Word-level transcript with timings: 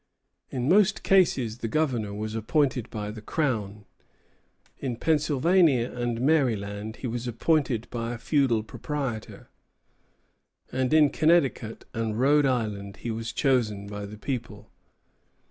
In 0.49 0.67
most 0.67 1.03
cases 1.03 1.59
the 1.59 1.67
governor 1.67 2.11
was 2.11 2.33
appointed 2.33 2.89
by 2.89 3.11
the 3.11 3.21
Crown; 3.21 3.85
in 4.79 4.95
Pennsylvania 4.97 5.91
and 5.91 6.19
Maryland 6.19 6.95
he 6.95 7.05
was 7.05 7.27
appointed 7.27 7.87
by 7.91 8.13
a 8.13 8.17
feudal 8.17 8.63
proprietor, 8.63 9.49
and 10.71 10.91
in 10.91 11.11
Connecticut 11.11 11.85
and 11.93 12.19
Rhode 12.19 12.47
Island 12.47 12.97
he 13.05 13.11
was 13.11 13.31
chosen 13.31 13.85
by 13.85 14.07
the 14.07 14.17
people. 14.17 14.71